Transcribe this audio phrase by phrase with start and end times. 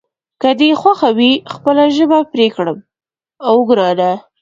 [0.41, 2.77] که دې خوښه وي خپله ژبه به پرې کړم،
[3.47, 4.11] اوه ګرانه.